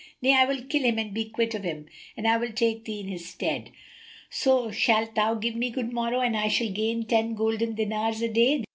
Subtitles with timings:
[0.19, 1.85] Nay, I will kill him and be quit of him
[2.17, 3.69] and I will take thee in his stead;
[4.31, 8.27] so shalt thou give me good morrow and I shall gain ten golden dinars a
[8.29, 8.63] day."